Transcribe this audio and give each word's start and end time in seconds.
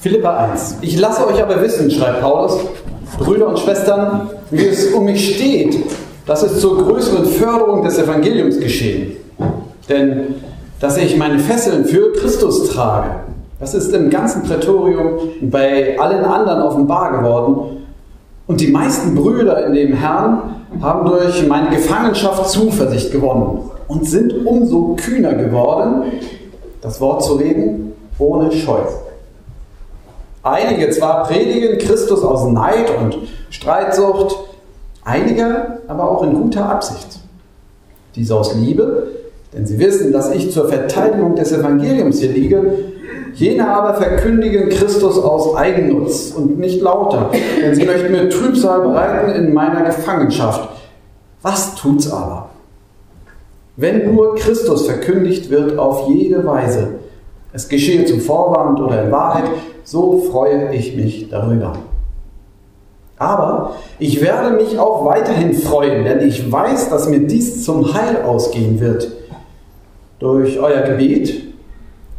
Philippa 0.00 0.50
1. 0.50 0.78
Ich 0.80 0.98
lasse 0.98 1.26
euch 1.26 1.42
aber 1.42 1.60
wissen, 1.60 1.90
schreibt 1.90 2.22
Paulus, 2.22 2.58
Brüder 3.18 3.48
und 3.48 3.58
Schwestern, 3.58 4.30
wie 4.50 4.66
es 4.66 4.92
um 4.92 5.04
mich 5.04 5.34
steht, 5.34 5.76
dass 6.26 6.42
es 6.42 6.60
zur 6.60 6.78
größeren 6.78 7.26
Förderung 7.26 7.84
des 7.84 7.98
Evangeliums 7.98 8.58
geschehen. 8.58 9.16
Denn 9.88 10.36
dass 10.80 10.96
ich 10.96 11.18
meine 11.18 11.38
Fesseln 11.38 11.84
für 11.84 12.12
Christus 12.14 12.70
trage, 12.70 13.10
das 13.58 13.74
ist 13.74 13.92
im 13.92 14.08
ganzen 14.08 14.42
Prätorium 14.44 15.18
bei 15.42 15.98
allen 15.98 16.24
anderen 16.24 16.62
offenbar 16.62 17.18
geworden. 17.18 17.84
Und 18.46 18.60
die 18.62 18.68
meisten 18.68 19.14
Brüder 19.14 19.66
in 19.66 19.74
dem 19.74 19.92
Herrn 19.92 20.54
haben 20.80 21.06
durch 21.10 21.46
meine 21.46 21.68
Gefangenschaft 21.68 22.48
Zuversicht 22.48 23.12
gewonnen 23.12 23.70
und 23.86 24.08
sind 24.08 24.46
umso 24.46 24.96
kühner 24.96 25.34
geworden, 25.34 26.04
das 26.80 27.00
Wort 27.02 27.22
zu 27.22 27.34
reden 27.34 27.89
ohne 28.20 28.52
Scheu. 28.52 28.80
Einige 30.42 30.90
zwar 30.90 31.24
predigen 31.24 31.78
Christus 31.78 32.22
aus 32.22 32.46
Neid 32.50 32.90
und 32.98 33.18
Streitsucht, 33.50 34.36
einige 35.04 35.80
aber 35.86 36.10
auch 36.10 36.22
in 36.22 36.34
guter 36.34 36.70
Absicht. 36.70 37.20
Diese 38.14 38.34
aus 38.34 38.54
Liebe, 38.54 39.08
denn 39.52 39.66
sie 39.66 39.78
wissen, 39.78 40.12
dass 40.12 40.30
ich 40.30 40.50
zur 40.52 40.68
Verteidigung 40.68 41.34
des 41.34 41.52
Evangeliums 41.52 42.20
hier 42.20 42.30
liege. 42.30 42.78
Jene 43.34 43.68
aber 43.68 43.94
verkündigen 43.94 44.68
Christus 44.70 45.18
aus 45.18 45.54
Eigennutz 45.56 46.32
und 46.36 46.58
nicht 46.58 46.80
lauter, 46.80 47.30
denn 47.62 47.74
sie 47.74 47.84
möchten 47.84 48.10
mir 48.10 48.28
Trübsal 48.28 48.80
bereiten 48.80 49.30
in 49.32 49.52
meiner 49.52 49.82
Gefangenschaft. 49.82 50.68
Was 51.42 51.74
tut's 51.74 52.10
aber? 52.10 52.50
Wenn 53.76 54.14
nur 54.14 54.34
Christus 54.34 54.86
verkündigt 54.86 55.50
wird 55.50 55.78
auf 55.78 56.08
jede 56.08 56.44
Weise, 56.44 57.00
es 57.52 57.68
geschehe 57.68 58.04
zum 58.04 58.20
Vorwand 58.20 58.80
oder 58.80 59.04
in 59.04 59.10
Wahrheit, 59.10 59.44
so 59.84 60.18
freue 60.30 60.74
ich 60.74 60.96
mich 60.96 61.28
darüber. 61.28 61.72
Aber 63.18 63.74
ich 63.98 64.22
werde 64.22 64.56
mich 64.56 64.78
auch 64.78 65.04
weiterhin 65.04 65.52
freuen, 65.52 66.04
denn 66.04 66.26
ich 66.26 66.50
weiß, 66.50 66.88
dass 66.88 67.08
mir 67.08 67.20
dies 67.20 67.64
zum 67.64 67.92
Heil 67.92 68.22
ausgehen 68.22 68.80
wird. 68.80 69.12
Durch 70.18 70.58
euer 70.58 70.82
Gebet 70.82 71.42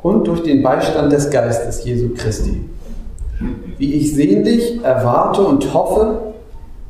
und 0.03 0.27
durch 0.27 0.43
den 0.43 0.61
Beistand 0.61 1.11
des 1.11 1.29
Geistes 1.29 1.83
Jesu 1.83 2.09
Christi. 2.15 2.61
Wie 3.77 3.93
ich 3.95 4.13
sehnlich 4.13 4.83
erwarte 4.83 5.41
und 5.41 5.73
hoffe, 5.73 6.33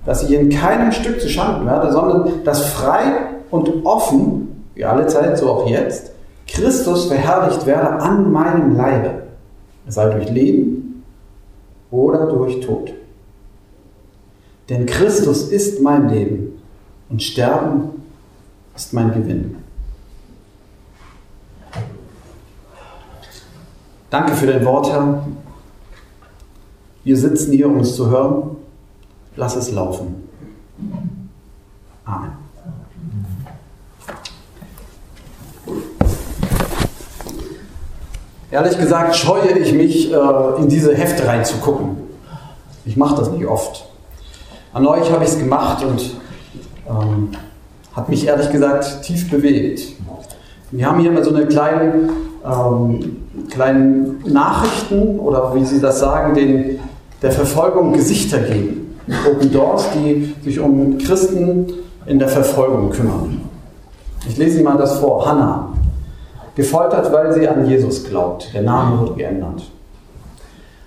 dass 0.06 0.24
ich 0.24 0.32
in 0.32 0.50
keinem 0.50 0.92
Stück 0.92 1.22
zu 1.22 1.30
Schanden 1.30 1.66
werde, 1.66 1.92
sondern 1.92 2.44
dass 2.44 2.66
frei 2.66 3.14
und 3.50 3.86
offen, 3.86 4.66
wie 4.76 4.84
alle 4.84 5.08
Zeit, 5.08 5.38
so 5.38 5.50
auch 5.50 5.68
jetzt, 5.68 6.11
Christus 6.54 7.06
verherrlicht 7.06 7.66
werde 7.66 8.02
an 8.02 8.32
meinem 8.32 8.76
Leibe, 8.76 9.24
sei 9.88 10.10
durch 10.10 10.30
Leben 10.30 11.04
oder 11.90 12.28
durch 12.28 12.60
Tod. 12.60 12.94
Denn 14.70 14.86
Christus 14.86 15.50
ist 15.50 15.82
mein 15.82 16.10
Leben 16.10 16.62
und 17.10 17.22
Sterben 17.22 18.04
ist 18.76 18.94
mein 18.94 19.14
Gewinn. 19.14 19.58
Danke 24.10 24.34
für 24.34 24.48
dein 24.48 24.66
Wort, 24.66 24.92
Herr. 24.92 25.26
Wir 27.04 27.18
sitzen 27.18 27.54
hier, 27.54 27.68
um 27.68 27.80
es 27.80 27.96
zu 27.96 28.10
hören. 28.10 28.58
Lass 29.36 29.56
es 29.56 29.72
laufen. 29.72 30.28
Amen. 32.04 32.32
Ehrlich 38.52 38.78
gesagt 38.78 39.16
scheue 39.16 39.58
ich 39.58 39.72
mich, 39.72 40.12
äh, 40.12 40.18
in 40.60 40.68
diese 40.68 40.94
Hefte 40.94 41.26
reinzugucken. 41.26 41.96
Ich 42.86 42.98
mache 42.98 43.16
das 43.16 43.32
nicht 43.32 43.46
oft. 43.46 43.88
An 44.74 44.86
euch 44.86 45.10
habe 45.10 45.24
ich 45.24 45.30
es 45.30 45.40
gemacht 45.40 45.86
und 45.86 46.16
ähm, 46.90 47.30
hat 47.96 48.10
mich 48.10 48.28
ehrlich 48.28 48.52
gesagt 48.52 49.04
tief 49.04 49.30
bewegt. 49.30 49.94
Wir 50.72 50.86
haben 50.86 51.00
hier 51.00 51.12
mal 51.12 51.24
so 51.24 51.34
eine 51.34 51.46
kleine, 51.46 52.10
ähm, 52.46 53.18
kleinen 53.50 54.22
Nachrichten 54.26 55.18
oder 55.20 55.56
wie 55.56 55.64
Sie 55.64 55.80
das 55.80 56.00
sagen, 56.00 56.34
den, 56.34 56.80
der 57.22 57.32
Verfolgung 57.32 57.94
Gesichter 57.94 58.40
geben. 58.40 58.98
Open 59.30 59.52
Doors, 59.52 59.86
die 59.96 60.36
sich 60.44 60.60
um 60.60 60.98
Christen 60.98 61.68
in 62.06 62.20
der 62.20 62.28
Verfolgung 62.28 62.90
kümmern. 62.90 63.42
Ich 64.28 64.38
lese 64.38 64.58
Ihnen 64.58 64.66
mal 64.66 64.78
das 64.78 65.00
vor. 65.00 65.26
Hannah 65.26 65.71
gefoltert, 66.56 67.12
weil 67.12 67.34
sie 67.34 67.48
an 67.48 67.68
Jesus 67.68 68.04
glaubt. 68.04 68.54
Der 68.54 68.62
Name 68.62 69.00
wurde 69.00 69.14
geändert. 69.14 69.64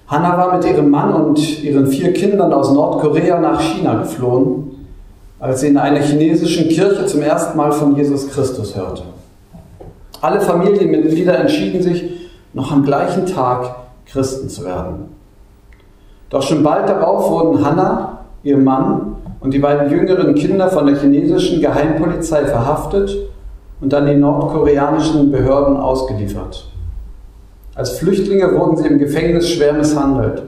Hannah 0.07 0.37
war 0.37 0.57
mit 0.57 0.67
ihrem 0.67 0.91
Mann 0.91 1.15
und 1.15 1.63
ihren 1.63 1.87
vier 1.87 2.13
Kindern 2.13 2.53
aus 2.53 2.73
Nordkorea 2.73 3.41
nach 3.41 3.61
China 3.61 4.01
geflohen, 4.01 4.87
als 5.41 5.61
sie 5.61 5.69
in 5.69 5.79
einer 5.79 6.01
chinesischen 6.01 6.69
Kirche 6.69 7.07
zum 7.07 7.23
ersten 7.23 7.57
Mal 7.57 7.73
von 7.73 7.97
Jesus 7.97 8.29
Christus 8.29 8.77
hörte. 8.77 9.03
Alle 10.21 10.41
Familienmitglieder 10.41 11.39
entschieden 11.39 11.83
sich, 11.83 12.05
noch 12.53 12.71
am 12.71 12.85
gleichen 12.85 13.27
Tag 13.27 13.75
Christen 14.07 14.49
zu 14.49 14.65
werden. 14.65 15.15
Doch 16.31 16.43
schon 16.43 16.63
bald 16.63 16.89
darauf 16.89 17.31
wurden 17.31 17.65
Hannah, 17.65 18.19
ihr 18.43 18.57
Mann 18.57 19.17
und 19.41 19.53
die 19.53 19.59
beiden 19.59 19.91
jüngeren 19.91 20.35
Kinder 20.35 20.69
von 20.69 20.87
der 20.87 20.97
chinesischen 20.97 21.61
Geheimpolizei 21.61 22.45
verhaftet 22.45 23.11
und 23.84 23.93
an 23.93 24.06
die 24.06 24.15
nordkoreanischen 24.15 25.31
Behörden 25.31 25.77
ausgeliefert. 25.77 26.67
Als 27.75 27.99
Flüchtlinge 27.99 28.59
wurden 28.59 28.78
sie 28.78 28.89
im 28.89 28.99
Gefängnis 28.99 29.50
schwer 29.50 29.75
misshandelt. 29.75 30.43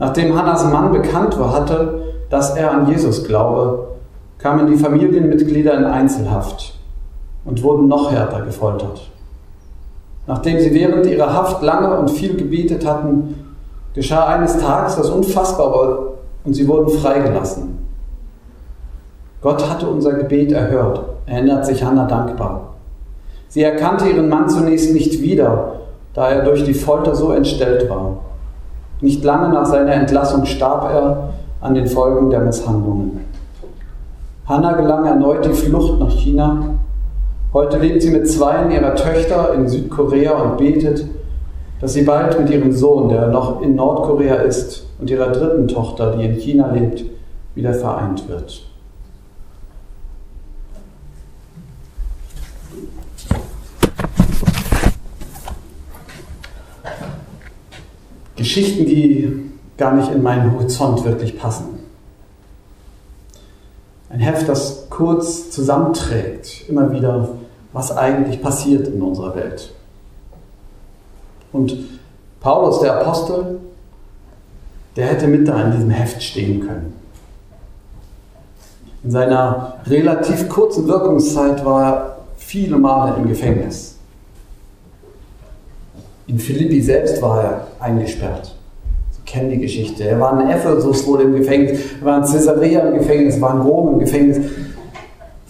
Nachdem 0.00 0.36
Hannas 0.36 0.64
Mann 0.64 0.90
bekannt 0.90 1.38
war, 1.38 1.52
hatte, 1.52 2.02
dass 2.28 2.56
er 2.56 2.72
an 2.72 2.88
Jesus 2.88 3.24
glaube, 3.24 3.90
kamen 4.38 4.66
die 4.66 4.76
Familienmitglieder 4.76 5.78
in 5.78 5.84
Einzelhaft 5.84 6.74
und 7.44 7.62
wurden 7.62 7.86
noch 7.86 8.10
härter 8.10 8.42
gefoltert. 8.42 9.08
Nachdem 10.26 10.58
sie 10.58 10.74
während 10.74 11.06
ihrer 11.06 11.32
Haft 11.32 11.62
lange 11.62 11.96
und 11.96 12.10
viel 12.10 12.36
gebetet 12.36 12.84
hatten, 12.84 13.54
geschah 13.94 14.26
eines 14.26 14.58
Tages 14.58 14.96
das 14.96 15.10
Unfassbare 15.10 16.14
und 16.44 16.54
sie 16.54 16.66
wurden 16.66 16.90
freigelassen. 16.90 17.85
Gott 19.46 19.70
hatte 19.70 19.86
unser 19.86 20.14
Gebet 20.14 20.50
erhört, 20.50 21.02
erinnert 21.26 21.64
sich 21.64 21.84
Hannah 21.84 22.08
dankbar. 22.08 22.74
Sie 23.46 23.62
erkannte 23.62 24.08
ihren 24.08 24.28
Mann 24.28 24.48
zunächst 24.48 24.92
nicht 24.92 25.22
wieder, 25.22 25.82
da 26.14 26.30
er 26.30 26.42
durch 26.42 26.64
die 26.64 26.74
Folter 26.74 27.14
so 27.14 27.30
entstellt 27.30 27.88
war. 27.88 28.16
Nicht 29.00 29.22
lange 29.22 29.50
nach 29.50 29.66
seiner 29.66 29.92
Entlassung 29.92 30.46
starb 30.46 30.90
er 30.90 31.28
an 31.60 31.76
den 31.76 31.86
Folgen 31.86 32.28
der 32.28 32.40
Misshandlungen. 32.40 33.20
Hannah 34.46 34.72
gelang 34.72 35.06
erneut 35.06 35.44
die 35.44 35.52
Flucht 35.54 36.00
nach 36.00 36.10
China. 36.10 36.70
Heute 37.52 37.78
lebt 37.78 38.02
sie 38.02 38.10
mit 38.10 38.28
zwei 38.28 38.68
ihrer 38.74 38.96
Töchter 38.96 39.54
in 39.54 39.68
Südkorea 39.68 40.42
und 40.42 40.56
betet, 40.56 41.06
dass 41.80 41.92
sie 41.92 42.02
bald 42.02 42.36
mit 42.36 42.50
ihrem 42.50 42.72
Sohn, 42.72 43.10
der 43.10 43.28
noch 43.28 43.62
in 43.62 43.76
Nordkorea 43.76 44.38
ist, 44.38 44.88
und 44.98 45.08
ihrer 45.08 45.30
dritten 45.30 45.68
Tochter, 45.68 46.16
die 46.16 46.24
in 46.24 46.34
China 46.34 46.72
lebt, 46.72 47.04
wieder 47.54 47.74
vereint 47.74 48.28
wird. 48.28 48.66
Geschichten, 58.36 58.86
die 58.86 59.50
gar 59.76 59.94
nicht 59.94 60.10
in 60.10 60.22
meinen 60.22 60.52
Horizont 60.52 61.04
wirklich 61.04 61.38
passen. 61.38 61.80
Ein 64.08 64.20
Heft, 64.20 64.48
das 64.48 64.86
kurz 64.88 65.50
zusammenträgt, 65.50 66.68
immer 66.68 66.92
wieder, 66.92 67.30
was 67.72 67.96
eigentlich 67.96 68.40
passiert 68.40 68.88
in 68.88 69.02
unserer 69.02 69.34
Welt. 69.34 69.72
Und 71.52 71.76
Paulus, 72.40 72.80
der 72.80 73.00
Apostel, 73.00 73.60
der 74.94 75.06
hätte 75.06 75.26
mit 75.26 75.48
da 75.48 75.62
in 75.62 75.72
diesem 75.72 75.90
Heft 75.90 76.22
stehen 76.22 76.66
können. 76.66 76.94
In 79.02 79.10
seiner 79.10 79.76
relativ 79.86 80.48
kurzen 80.48 80.88
Wirkungszeit 80.88 81.64
war 81.64 81.84
er 81.84 82.16
viele 82.36 82.78
Male 82.78 83.16
im 83.16 83.28
Gefängnis. 83.28 83.95
In 86.26 86.38
Philippi 86.38 86.82
selbst 86.82 87.22
war 87.22 87.42
er 87.42 87.66
eingesperrt. 87.78 88.54
Sie 89.12 89.20
kennen 89.24 89.50
die 89.50 89.58
Geschichte. 89.58 90.04
Er 90.04 90.18
war 90.18 90.40
in 90.40 90.48
Ephesus, 90.48 91.06
wurde 91.06 91.24
im 91.24 91.36
Gefängnis. 91.36 91.78
Er 92.00 92.06
war 92.06 92.18
in 92.18 92.24
Caesarea 92.24 92.80
im 92.88 92.98
Gefängnis, 92.98 93.40
war 93.40 93.54
in 93.54 93.60
Rom 93.60 93.94
im 93.94 93.98
Gefängnis. 94.00 94.38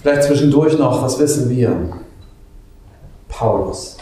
Vielleicht 0.03 0.25
zwischendurch 0.25 0.79
noch, 0.79 1.03
was 1.03 1.19
wissen 1.19 1.49
wir? 1.49 1.75
Paulus. 3.29 3.97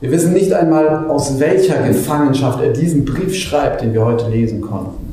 Wir 0.00 0.10
wissen 0.10 0.32
nicht 0.32 0.52
einmal, 0.52 1.06
aus 1.08 1.38
welcher 1.38 1.82
Gefangenschaft 1.82 2.60
er 2.60 2.72
diesen 2.72 3.04
Brief 3.04 3.36
schreibt, 3.36 3.82
den 3.82 3.92
wir 3.92 4.04
heute 4.04 4.28
lesen 4.28 4.60
konnten. 4.60 5.12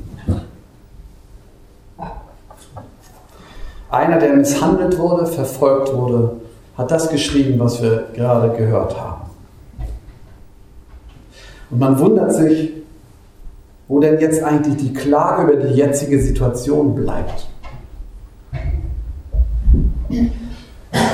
Einer, 3.91 4.19
der 4.19 4.33
misshandelt 4.33 4.97
wurde, 4.97 5.25
verfolgt 5.25 5.94
wurde, 5.94 6.38
hat 6.77 6.91
das 6.91 7.09
geschrieben, 7.09 7.59
was 7.59 7.81
wir 7.81 8.07
gerade 8.13 8.56
gehört 8.57 9.00
haben. 9.00 9.08
Und 11.69 11.80
man 11.80 12.00
wundert 12.00 12.33
sich, 12.33 12.71
wo 13.88 14.00
denn 14.00 14.19
jetzt 14.19 14.44
eigentlich 14.44 14.77
die 14.77 14.94
Klage 14.94 15.51
über 15.51 15.63
die 15.63 15.74
jetzige 15.74 16.21
Situation 16.21 16.95
bleibt. 16.95 17.48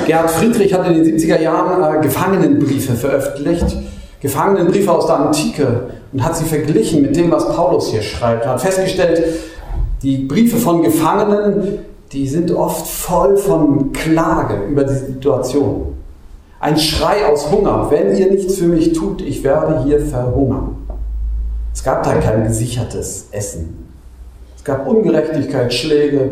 Gerhard 0.06 0.30
Friedrich 0.30 0.72
hat 0.72 0.86
in 0.86 1.02
den 1.02 1.04
70er 1.04 1.40
Jahren 1.40 1.82
äh, 1.82 2.00
Gefangenenbriefe 2.00 2.94
veröffentlicht, 2.94 3.76
Gefangenenbriefe 4.20 4.92
aus 4.92 5.06
der 5.06 5.16
Antike 5.16 5.90
und 6.12 6.24
hat 6.24 6.36
sie 6.36 6.44
verglichen 6.44 7.02
mit 7.02 7.16
dem, 7.16 7.30
was 7.30 7.48
Paulus 7.54 7.90
hier 7.90 8.02
schreibt. 8.02 8.44
Er 8.44 8.52
hat 8.52 8.60
festgestellt, 8.60 9.22
die 10.02 10.18
Briefe 10.18 10.56
von 10.56 10.82
Gefangenen, 10.82 11.78
die 12.12 12.28
sind 12.28 12.50
oft 12.52 12.86
voll 12.86 13.36
von 13.36 13.92
Klage 13.92 14.64
über 14.70 14.84
die 14.84 14.94
Situation. 14.94 15.95
Ein 16.66 16.78
Schrei 16.80 17.24
aus 17.24 17.48
Hunger, 17.52 17.92
wenn 17.92 18.16
ihr 18.16 18.28
nichts 18.28 18.56
für 18.56 18.66
mich 18.66 18.92
tut, 18.92 19.22
ich 19.22 19.44
werde 19.44 19.84
hier 19.84 20.00
verhungern. 20.00 20.74
Es 21.72 21.84
gab 21.84 22.02
da 22.02 22.14
kein 22.16 22.42
gesichertes 22.42 23.28
Essen. 23.30 23.86
Es 24.56 24.64
gab 24.64 24.84
Ungerechtigkeit, 24.88 25.72
Schläge, 25.72 26.28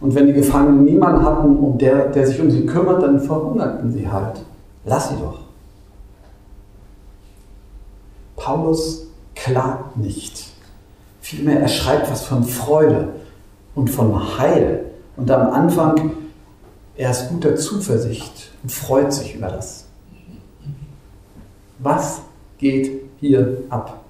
und 0.00 0.14
wenn 0.14 0.26
die 0.26 0.32
Gefangenen 0.32 0.86
niemanden 0.86 1.22
hatten, 1.22 1.58
um 1.58 1.76
der, 1.76 2.08
der 2.08 2.26
sich 2.26 2.40
um 2.40 2.50
sie 2.50 2.64
kümmert, 2.64 3.02
dann 3.02 3.20
verhungerten 3.20 3.92
sie 3.92 4.10
halt. 4.10 4.40
Lass 4.86 5.10
sie 5.10 5.16
doch. 5.16 5.40
Paulus 8.36 9.08
klagt 9.34 9.98
nicht. 9.98 10.46
Vielmehr, 11.20 11.60
er 11.60 11.68
schreibt 11.68 12.10
was 12.10 12.24
von 12.24 12.42
Freude 12.42 13.08
und 13.74 13.90
von 13.90 14.38
Heil. 14.38 14.86
Und 15.18 15.30
am 15.30 15.52
Anfang, 15.52 16.12
er 16.96 17.10
ist 17.10 17.28
guter 17.28 17.56
Zuversicht 17.56 18.50
und 18.62 18.70
freut 18.70 19.12
sich 19.12 19.34
über 19.34 19.48
das. 19.48 19.86
Was 21.78 22.20
geht 22.58 23.02
hier 23.20 23.58
ab? 23.68 24.00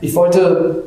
Ich 0.00 0.14
wollte 0.14 0.84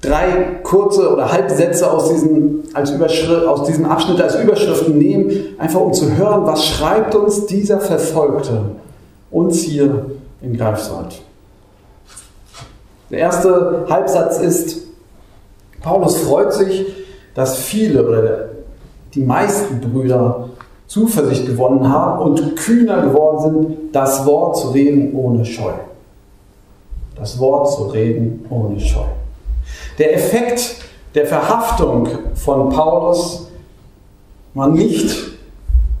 drei 0.00 0.60
kurze 0.62 1.12
oder 1.12 1.32
Halbsätze 1.32 1.90
aus 1.90 2.10
diesem, 2.10 2.64
aus 2.74 3.64
diesem 3.64 3.86
Abschnitt 3.86 4.20
als 4.20 4.36
Überschriften 4.36 4.98
nehmen, 4.98 5.58
einfach 5.58 5.80
um 5.80 5.92
zu 5.92 6.16
hören, 6.16 6.46
was 6.46 6.66
schreibt 6.66 7.14
uns 7.14 7.46
dieser 7.46 7.80
Verfolgte 7.80 8.76
uns 9.30 9.60
hier 9.60 10.10
in 10.42 10.56
Greifswald. 10.56 11.20
Der 13.10 13.18
erste 13.18 13.86
Halbsatz 13.88 14.38
ist, 14.38 14.85
Paulus 15.86 16.16
freut 16.18 16.52
sich, 16.52 16.84
dass 17.32 17.58
viele 17.58 18.04
oder 18.04 18.48
die 19.14 19.20
meisten 19.20 19.80
Brüder 19.80 20.48
Zuversicht 20.88 21.46
gewonnen 21.46 21.88
haben 21.88 22.22
und 22.22 22.56
kühner 22.56 23.02
geworden 23.02 23.38
sind, 23.40 23.76
das 23.94 24.26
Wort 24.26 24.56
zu 24.56 24.70
reden 24.70 25.14
ohne 25.14 25.44
Scheu. 25.44 25.74
Das 27.14 27.38
Wort 27.38 27.72
zu 27.72 27.84
reden 27.84 28.44
ohne 28.50 28.80
Scheu. 28.80 29.06
Der 29.96 30.16
Effekt 30.16 30.74
der 31.14 31.26
Verhaftung 31.26 32.08
von 32.34 32.68
Paulus 32.70 33.46
war 34.54 34.68
nicht, 34.68 35.16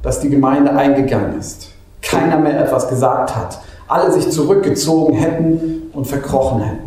dass 0.02 0.18
die 0.18 0.30
Gemeinde 0.30 0.72
eingegangen 0.72 1.38
ist, 1.38 1.68
keiner 2.02 2.38
mehr 2.38 2.60
etwas 2.60 2.88
gesagt 2.88 3.36
hat, 3.36 3.60
alle 3.86 4.10
sich 4.10 4.30
zurückgezogen 4.30 5.14
hätten 5.14 5.90
und 5.92 6.08
verkrochen 6.08 6.60
hätten. 6.60 6.85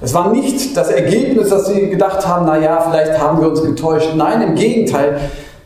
Es 0.00 0.12
war 0.12 0.30
nicht 0.30 0.76
das 0.76 0.88
Ergebnis, 0.88 1.48
dass 1.48 1.66
sie 1.66 1.88
gedacht 1.88 2.26
haben, 2.26 2.46
naja, 2.46 2.80
vielleicht 2.90 3.18
haben 3.18 3.40
wir 3.40 3.48
uns 3.48 3.62
getäuscht. 3.62 4.10
Nein, 4.14 4.42
im 4.42 4.54
Gegenteil, 4.54 5.18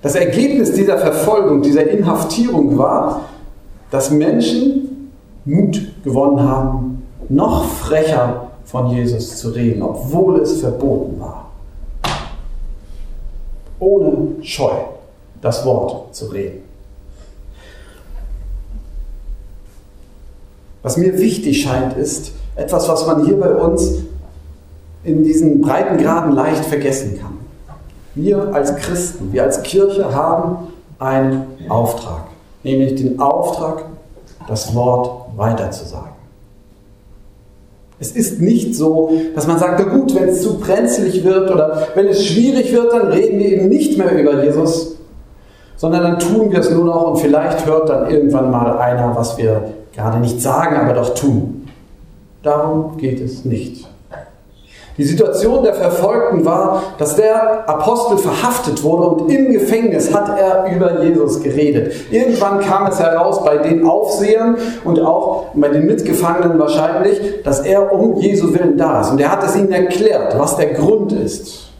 das 0.03 0.15
Ergebnis 0.15 0.73
dieser 0.73 0.99
Verfolgung, 0.99 1.63
dieser 1.63 1.89
Inhaftierung 1.89 2.79
war, 2.79 3.23
dass 3.91 4.11
Menschen 4.11 5.11
Mut 5.45 5.81
gewonnen 6.05 6.43
haben, 6.43 7.07
noch 7.29 7.65
frecher 7.65 8.51
von 8.65 8.91
Jesus 8.91 9.37
zu 9.37 9.51
reden, 9.51 9.83
obwohl 9.83 10.41
es 10.41 10.61
verboten 10.61 11.19
war. 11.21 11.51
Ohne 13.81 14.43
Scheu 14.43 14.75
das 15.41 15.65
Wort 15.65 16.15
zu 16.15 16.27
reden. 16.27 16.63
Was 20.83 20.97
mir 20.97 21.19
wichtig 21.19 21.63
scheint, 21.63 21.97
ist 21.97 22.33
etwas, 22.57 22.89
was 22.89 23.07
man 23.07 23.25
hier 23.25 23.39
bei 23.39 23.55
uns 23.55 24.05
in 25.05 25.23
diesen 25.25 25.61
breiten 25.61 25.97
Graden 25.97 26.33
leicht 26.33 26.65
vergessen 26.65 27.19
kann. 27.21 27.39
Wir 28.15 28.53
als 28.55 28.77
Christen, 28.77 29.33
wir 29.33 29.45
als 29.45 29.63
Kirche 29.63 30.15
haben 30.15 30.69
einen 30.99 31.47
Auftrag, 31.69 32.25
nämlich 32.63 32.97
den 32.97 33.21
Auftrag, 33.21 33.85
das 34.49 34.75
Wort 34.75 35.29
weiterzusagen. 35.37 36.11
Es 37.99 38.13
ist 38.13 38.41
nicht 38.41 38.75
so, 38.75 39.13
dass 39.35 39.47
man 39.47 39.59
sagt, 39.59 39.79
na 39.79 39.95
gut, 39.95 40.15
wenn 40.15 40.29
es 40.29 40.43
zu 40.43 40.59
brenzlig 40.59 41.23
wird 41.23 41.51
oder 41.51 41.89
wenn 41.95 42.09
es 42.09 42.25
schwierig 42.25 42.73
wird, 42.73 42.93
dann 42.93 43.09
reden 43.09 43.39
wir 43.39 43.53
eben 43.53 43.69
nicht 43.69 43.99
mehr 43.99 44.19
über 44.19 44.43
Jesus, 44.43 44.97
sondern 45.77 46.03
dann 46.03 46.19
tun 46.19 46.51
wir 46.51 46.61
es 46.61 46.71
nur 46.71 46.85
noch 46.85 47.11
und 47.11 47.19
vielleicht 47.19 47.67
hört 47.67 47.91
dann 47.91 48.11
irgendwann 48.11 48.51
mal 48.51 48.79
einer, 48.79 49.15
was 49.15 49.37
wir 49.37 49.75
gerade 49.95 50.19
nicht 50.19 50.41
sagen, 50.41 50.77
aber 50.77 50.95
doch 50.95 51.15
tun. 51.15 51.69
Darum 52.43 52.97
geht 52.97 53.21
es 53.21 53.45
nicht. 53.45 53.87
Die 55.01 55.07
Situation 55.07 55.63
der 55.65 55.73
Verfolgten 55.73 56.45
war, 56.45 56.83
dass 56.99 57.17
der 57.17 57.67
Apostel 57.67 58.19
verhaftet 58.19 58.83
wurde 58.83 59.07
und 59.07 59.33
im 59.33 59.51
Gefängnis 59.51 60.13
hat 60.13 60.39
er 60.39 60.71
über 60.77 61.03
Jesus 61.03 61.43
geredet. 61.43 61.95
Irgendwann 62.11 62.61
kam 62.61 62.87
es 62.87 63.01
heraus 63.01 63.43
bei 63.43 63.57
den 63.57 63.87
Aufsehern 63.87 64.59
und 64.85 65.01
auch 65.01 65.47
bei 65.55 65.69
den 65.69 65.87
Mitgefangenen 65.87 66.59
wahrscheinlich, 66.59 67.43
dass 67.43 67.61
er 67.61 67.91
um 67.91 68.19
Jesu 68.21 68.53
Willen 68.53 68.77
da 68.77 69.01
ist. 69.01 69.13
Und 69.13 69.23
er 69.23 69.33
hat 69.33 69.43
es 69.43 69.57
ihnen 69.57 69.73
erklärt, 69.73 70.39
was 70.39 70.59
der 70.59 70.75
Grund 70.75 71.13
ist. 71.13 71.71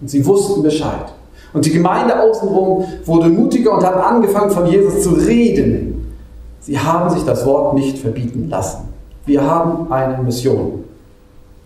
Und 0.00 0.08
sie 0.08 0.24
wussten 0.24 0.62
Bescheid. 0.62 1.06
Und 1.52 1.66
die 1.66 1.72
Gemeinde 1.72 2.20
außenrum 2.20 2.84
wurde 3.04 3.30
mutiger 3.30 3.72
und 3.72 3.84
hat 3.84 3.96
angefangen 3.96 4.52
von 4.52 4.66
Jesus 4.66 5.02
zu 5.02 5.10
reden. 5.10 6.14
Sie 6.60 6.78
haben 6.78 7.10
sich 7.10 7.24
das 7.24 7.44
Wort 7.44 7.74
nicht 7.74 7.98
verbieten 7.98 8.46
lassen. 8.48 8.90
Wir 9.26 9.44
haben 9.44 9.90
eine 9.90 10.22
Mission. 10.22 10.84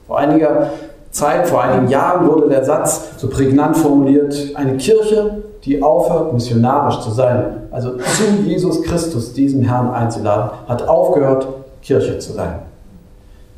Vor 0.06 0.18
einiger 0.18 0.70
Zeit, 1.10 1.48
vor 1.48 1.62
einigen 1.62 1.88
Jahren 1.88 2.28
wurde 2.28 2.48
der 2.48 2.64
Satz 2.64 3.12
so 3.16 3.28
prägnant 3.28 3.76
formuliert, 3.76 4.52
eine 4.54 4.76
Kirche, 4.76 5.42
die 5.64 5.82
aufhört, 5.82 6.32
missionarisch 6.32 7.00
zu 7.00 7.10
sein, 7.10 7.62
also 7.70 7.96
zu 7.96 8.42
Jesus 8.44 8.82
Christus, 8.82 9.32
diesen 9.32 9.62
Herrn 9.62 9.90
einzuladen, 9.90 10.50
hat 10.68 10.86
aufgehört, 10.86 11.48
Kirche 11.82 12.18
zu 12.18 12.32
sein. 12.32 12.60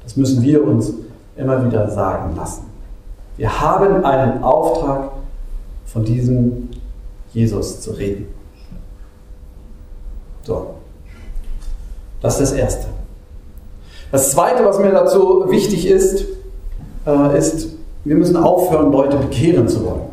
Das 0.04 0.16
müssen 0.16 0.42
wir 0.42 0.64
uns 0.64 0.92
immer 1.36 1.64
wieder 1.66 1.90
sagen 1.90 2.34
lassen. 2.36 2.64
Wir 3.36 3.60
haben 3.60 4.04
einen 4.04 4.42
Auftrag, 4.42 5.10
von 5.86 6.04
diesem 6.04 6.68
Jesus 7.32 7.80
zu 7.80 7.92
reden. 7.92 8.26
So, 10.42 10.74
das 12.20 12.40
ist 12.40 12.52
das 12.52 12.58
Erste. 12.58 12.86
Das 14.10 14.30
Zweite, 14.30 14.64
was 14.64 14.78
mir 14.78 14.90
dazu 14.90 15.50
wichtig 15.50 15.86
ist, 15.86 16.24
äh, 17.06 17.38
ist, 17.38 17.68
wir 18.04 18.16
müssen 18.16 18.36
aufhören, 18.36 18.92
Leute 18.92 19.16
bekehren 19.16 19.68
zu 19.68 19.84
wollen. 19.84 20.08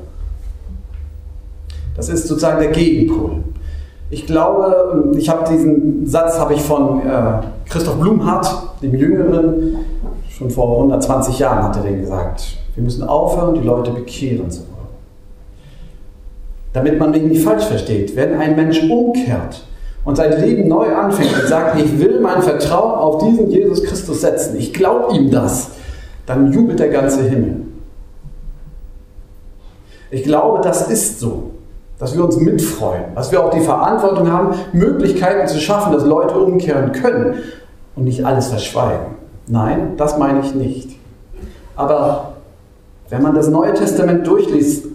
Das 1.95 2.09
ist 2.09 2.27
sozusagen 2.27 2.59
der 2.59 2.71
Gegenpol. 2.71 3.43
Ich 4.09 4.27
glaube, 4.27 5.11
ich 5.17 5.29
habe 5.29 5.49
diesen 5.49 6.05
Satz 6.05 6.37
habe 6.37 6.53
ich 6.53 6.61
von 6.61 7.01
äh, 7.07 7.41
Christoph 7.67 7.99
Blumhardt, 7.99 8.81
dem 8.81 8.93
Jüngeren, 8.93 9.77
schon 10.29 10.49
vor 10.49 10.77
120 10.81 11.39
Jahren 11.39 11.63
hat 11.63 11.77
er 11.77 11.83
den 11.83 12.01
gesagt. 12.01 12.57
Wir 12.75 12.83
müssen 12.83 13.03
aufhören, 13.03 13.55
die 13.55 13.65
Leute 13.65 13.91
bekehren 13.91 14.51
zu 14.51 14.59
wollen. 14.59 14.75
Damit 16.73 16.99
man 16.99 17.11
mich 17.11 17.23
nicht 17.23 17.41
falsch 17.41 17.63
versteht, 17.63 18.15
wenn 18.15 18.37
ein 18.37 18.55
Mensch 18.55 18.83
umkehrt 18.83 19.63
und 20.03 20.17
sein 20.17 20.39
Leben 20.41 20.67
neu 20.67 20.93
anfängt 20.93 21.33
und 21.41 21.47
sagt, 21.47 21.79
ich 21.79 21.99
will 21.99 22.19
mein 22.19 22.41
Vertrauen 22.41 22.95
auf 22.95 23.23
diesen 23.23 23.49
Jesus 23.49 23.83
Christus 23.83 24.21
setzen, 24.21 24.57
ich 24.57 24.73
glaube 24.73 25.15
ihm 25.15 25.31
das, 25.31 25.71
dann 26.25 26.51
jubelt 26.51 26.79
der 26.79 26.89
ganze 26.89 27.23
Himmel. 27.23 27.61
Ich 30.11 30.23
glaube, 30.23 30.61
das 30.61 30.89
ist 30.89 31.19
so, 31.19 31.51
dass 31.99 32.15
wir 32.15 32.23
uns 32.23 32.37
mitfreuen, 32.37 33.03
dass 33.15 33.31
wir 33.31 33.43
auch 33.43 33.49
die 33.49 33.61
Verantwortung 33.61 34.31
haben, 34.31 34.55
Möglichkeiten 34.73 35.47
zu 35.47 35.59
schaffen, 35.59 35.93
dass 35.93 36.05
Leute 36.05 36.37
umkehren 36.37 36.91
können 36.91 37.35
und 37.95 38.03
nicht 38.03 38.25
alles 38.25 38.47
verschweigen. 38.47 39.15
Nein, 39.47 39.93
das 39.97 40.17
meine 40.17 40.41
ich 40.41 40.55
nicht. 40.55 40.89
Aber 41.75 42.33
wenn 43.09 43.21
man 43.21 43.35
das 43.35 43.47
Neue 43.49 43.73
Testament 43.73 44.25
durchliest, 44.25 44.85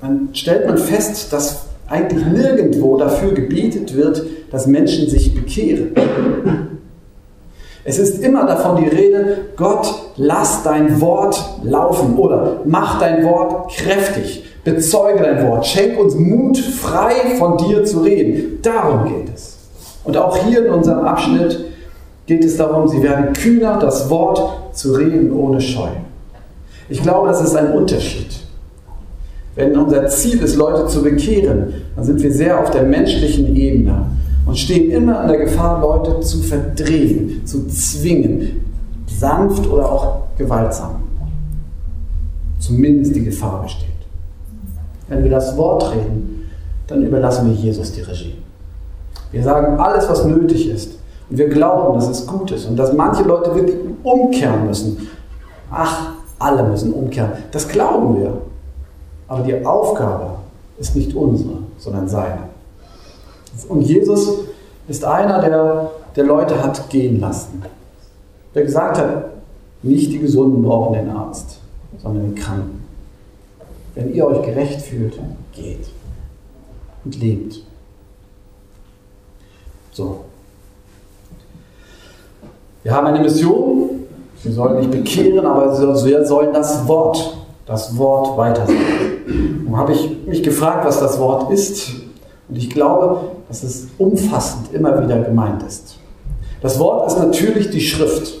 dann 0.00 0.30
stellt 0.32 0.66
man 0.66 0.78
fest, 0.78 1.32
dass 1.32 1.66
eigentlich 1.88 2.24
nirgendwo 2.26 2.96
dafür 2.96 3.32
gebetet 3.32 3.94
wird, 3.96 4.24
dass 4.50 4.66
Menschen 4.66 5.08
sich 5.08 5.34
bekehren. 5.34 5.92
Es 7.84 7.98
ist 7.98 8.22
immer 8.22 8.46
davon 8.46 8.76
die 8.76 8.88
Rede, 8.88 9.38
Gott, 9.56 9.92
lass 10.16 10.62
dein 10.62 11.00
Wort 11.00 11.42
laufen 11.64 12.16
oder 12.16 12.60
mach 12.64 13.00
dein 13.00 13.24
Wort 13.24 13.72
kräftig, 13.72 14.44
bezeuge 14.62 15.24
dein 15.24 15.48
Wort, 15.48 15.66
schenk 15.66 15.98
uns 15.98 16.14
Mut, 16.14 16.58
frei 16.58 17.36
von 17.38 17.56
dir 17.58 17.84
zu 17.84 18.00
reden. 18.00 18.60
Darum 18.62 19.04
geht 19.06 19.34
es. 19.34 19.56
Und 20.04 20.16
auch 20.16 20.36
hier 20.36 20.64
in 20.66 20.72
unserem 20.72 21.04
Abschnitt 21.04 21.58
geht 22.26 22.44
es 22.44 22.56
darum, 22.56 22.86
sie 22.86 23.02
werden 23.02 23.32
kühner, 23.32 23.78
das 23.80 24.08
Wort 24.08 24.76
zu 24.76 24.92
reden 24.92 25.32
ohne 25.32 25.60
Scheu. 25.60 25.90
Ich 26.88 27.02
glaube, 27.02 27.28
das 27.28 27.42
ist 27.42 27.56
ein 27.56 27.72
Unterschied. 27.72 28.30
Wenn 29.56 29.76
unser 29.76 30.06
Ziel 30.06 30.40
ist, 30.40 30.54
Leute 30.54 30.86
zu 30.86 31.02
bekehren, 31.02 31.74
dann 31.96 32.04
sind 32.04 32.22
wir 32.22 32.32
sehr 32.32 32.60
auf 32.60 32.70
der 32.70 32.84
menschlichen 32.84 33.54
Ebene 33.56 34.06
und 34.46 34.58
stehen 34.58 34.90
immer 34.90 35.22
in 35.22 35.28
der 35.28 35.38
Gefahr, 35.38 35.80
Leute 35.80 36.20
zu 36.20 36.38
verdrehen, 36.38 37.42
zu 37.44 37.66
zwingen, 37.68 38.64
sanft 39.06 39.66
oder 39.68 39.90
auch 39.90 40.16
gewaltsam. 40.36 41.02
Zumindest 42.58 43.14
die 43.14 43.24
Gefahr 43.24 43.62
besteht. 43.62 43.88
Wenn 45.08 45.22
wir 45.22 45.30
das 45.30 45.56
Wort 45.56 45.92
reden, 45.92 46.50
dann 46.86 47.02
überlassen 47.02 47.48
wir 47.48 47.54
Jesus 47.54 47.92
die 47.92 48.02
Regie. 48.02 48.36
Wir 49.30 49.42
sagen 49.42 49.78
alles, 49.78 50.08
was 50.08 50.24
nötig 50.24 50.68
ist. 50.68 50.92
Und 51.30 51.38
wir 51.38 51.48
glauben, 51.48 51.94
dass 51.94 52.08
es 52.08 52.26
gut 52.26 52.50
ist 52.50 52.66
und 52.66 52.76
dass 52.76 52.92
manche 52.92 53.22
Leute 53.22 53.54
wirklich 53.54 53.76
umkehren 54.02 54.66
müssen. 54.66 55.08
Ach, 55.70 56.12
alle 56.38 56.62
müssen 56.64 56.92
umkehren. 56.92 57.30
Das 57.50 57.66
glauben 57.66 58.20
wir. 58.20 58.38
Aber 59.28 59.42
die 59.42 59.64
Aufgabe 59.64 60.32
ist 60.78 60.94
nicht 60.94 61.14
unsere, 61.14 61.58
sondern 61.78 62.06
seine. 62.08 62.51
Und 63.68 63.82
Jesus 63.82 64.38
ist 64.88 65.04
einer, 65.04 65.40
der, 65.40 65.90
der 66.16 66.24
Leute 66.24 66.62
hat 66.62 66.88
gehen 66.90 67.20
lassen. 67.20 67.62
Der 68.54 68.62
gesagt 68.64 68.98
hat, 68.98 69.24
nicht 69.82 70.12
die 70.12 70.18
Gesunden 70.18 70.62
brauchen 70.62 70.94
den 70.94 71.10
Arzt, 71.10 71.58
sondern 72.02 72.34
die 72.34 72.40
Kranken. 72.40 72.84
Wenn 73.94 74.14
ihr 74.14 74.26
euch 74.26 74.42
gerecht 74.42 74.82
fühlt, 74.82 75.18
geht 75.52 75.88
und 77.04 77.20
lebt. 77.20 77.62
So. 79.92 80.24
Wir 82.82 82.92
haben 82.92 83.06
eine 83.08 83.20
Mission. 83.20 83.90
Wir 84.42 84.52
sollen 84.52 84.78
nicht 84.78 84.90
bekehren, 84.90 85.46
aber 85.46 85.66
wir 85.78 86.24
sollen 86.24 86.52
das 86.52 86.88
Wort, 86.88 87.36
das 87.66 87.96
Wort 87.96 88.36
weitersagen. 88.36 89.64
Nun 89.64 89.76
habe 89.76 89.92
ich 89.92 90.26
mich 90.26 90.42
gefragt, 90.42 90.84
was 90.84 90.98
das 90.98 91.18
Wort 91.20 91.52
ist. 91.52 91.92
Und 92.48 92.56
ich 92.56 92.70
glaube, 92.70 93.20
dass 93.52 93.62
es 93.64 93.88
umfassend 93.98 94.72
immer 94.72 95.02
wieder 95.04 95.18
gemeint 95.18 95.62
ist. 95.62 95.98
Das 96.62 96.78
Wort 96.78 97.06
ist 97.06 97.18
natürlich 97.18 97.68
die 97.68 97.82
Schrift. 97.82 98.40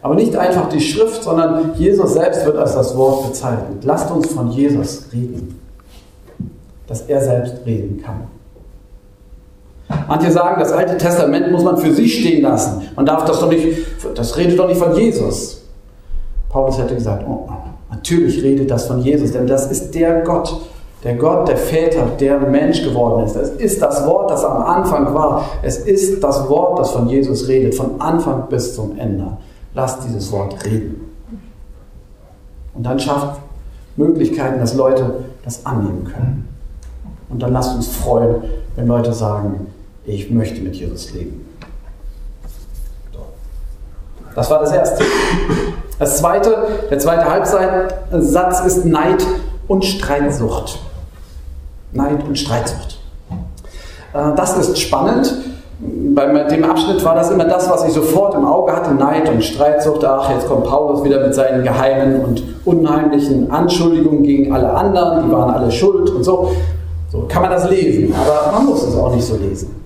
Aber 0.00 0.14
nicht 0.14 0.34
einfach 0.34 0.70
die 0.70 0.80
Schrift, 0.80 1.22
sondern 1.22 1.74
Jesus 1.76 2.14
selbst 2.14 2.46
wird 2.46 2.56
als 2.56 2.74
das 2.74 2.96
Wort 2.96 3.26
bezeichnet. 3.28 3.84
Lasst 3.84 4.10
uns 4.10 4.28
von 4.28 4.50
Jesus 4.50 5.04
reden, 5.12 5.60
dass 6.86 7.02
er 7.02 7.20
selbst 7.20 7.56
reden 7.66 8.02
kann. 8.02 8.22
Manche 10.08 10.32
sagen, 10.32 10.60
das 10.60 10.72
Alte 10.72 10.96
Testament 10.96 11.52
muss 11.52 11.62
man 11.62 11.76
für 11.76 11.92
sich 11.92 12.20
stehen 12.20 12.40
lassen. 12.40 12.88
Man 12.96 13.04
darf 13.04 13.26
das 13.26 13.38
doch 13.38 13.50
nicht, 13.50 13.86
das 14.14 14.34
redet 14.38 14.58
doch 14.58 14.66
nicht 14.66 14.78
von 14.78 14.96
Jesus. 14.96 15.60
Paulus 16.48 16.78
hätte 16.78 16.94
gesagt, 16.94 17.22
oh, 17.28 17.50
natürlich 17.90 18.42
redet 18.42 18.70
das 18.70 18.86
von 18.86 19.02
Jesus, 19.02 19.32
denn 19.32 19.46
das 19.46 19.70
ist 19.70 19.94
der 19.94 20.22
Gott, 20.22 20.58
der 21.04 21.14
Gott 21.14 21.48
der 21.48 21.56
Väter, 21.56 22.06
der 22.18 22.38
Mensch 22.38 22.82
geworden 22.82 23.24
ist. 23.24 23.36
Es 23.36 23.50
ist 23.50 23.82
das 23.82 24.06
Wort, 24.06 24.30
das 24.30 24.44
am 24.44 24.62
Anfang 24.62 25.14
war. 25.14 25.44
Es 25.62 25.78
ist 25.78 26.22
das 26.22 26.48
Wort, 26.48 26.78
das 26.78 26.90
von 26.90 27.08
Jesus 27.08 27.48
redet, 27.48 27.74
von 27.74 28.00
Anfang 28.00 28.48
bis 28.48 28.74
zum 28.74 28.98
Ende. 28.98 29.36
Lasst 29.74 30.04
dieses 30.04 30.32
Wort 30.32 30.64
reden. 30.64 31.00
Und 32.74 32.84
dann 32.84 32.98
schafft 32.98 33.40
Möglichkeiten, 33.96 34.58
dass 34.58 34.74
Leute 34.74 35.24
das 35.44 35.64
annehmen 35.64 36.04
können. 36.04 36.48
Und 37.28 37.42
dann 37.42 37.52
lasst 37.52 37.74
uns 37.74 37.88
freuen, 37.88 38.42
wenn 38.76 38.86
Leute 38.86 39.12
sagen, 39.12 39.66
ich 40.04 40.30
möchte 40.30 40.60
mit 40.60 40.76
Jesus 40.76 41.12
leben. 41.12 41.46
Das 44.34 44.50
war 44.50 44.60
das 44.60 44.72
Erste. 44.72 45.02
Das 45.98 46.18
Zweite, 46.18 46.54
der 46.90 46.98
zweite 46.98 47.24
Halbsatz 47.24 48.60
ist 48.66 48.84
Neid 48.84 49.24
und 49.68 49.84
Streitsucht. 49.84 50.78
Neid 51.92 52.24
und 52.26 52.38
Streitsucht. 52.38 52.98
Äh, 54.12 54.34
das 54.36 54.56
ist 54.56 54.78
spannend. 54.78 55.34
Bei 55.78 56.44
dem 56.44 56.64
Abschnitt 56.64 57.04
war 57.04 57.14
das 57.14 57.30
immer 57.30 57.44
das, 57.44 57.68
was 57.68 57.86
ich 57.86 57.92
sofort 57.92 58.34
im 58.34 58.46
Auge 58.46 58.72
hatte, 58.72 58.94
Neid 58.94 59.28
und 59.28 59.44
Streitsucht. 59.44 60.02
Ach, 60.04 60.30
jetzt 60.30 60.48
kommt 60.48 60.64
Paulus 60.64 61.04
wieder 61.04 61.20
mit 61.20 61.34
seinen 61.34 61.62
geheimen 61.62 62.20
und 62.20 62.42
unheimlichen 62.64 63.50
Anschuldigungen 63.50 64.22
gegen 64.22 64.54
alle 64.54 64.72
anderen, 64.72 65.26
die 65.26 65.32
waren 65.32 65.50
alle 65.50 65.70
schuld 65.70 66.08
und 66.08 66.24
so. 66.24 66.52
So 67.12 67.26
kann 67.28 67.42
man 67.42 67.50
das 67.50 67.68
lesen, 67.68 68.14
aber 68.14 68.56
man 68.56 68.66
muss 68.66 68.82
es 68.84 68.96
auch 68.96 69.14
nicht 69.14 69.24
so 69.24 69.36
lesen. 69.36 69.85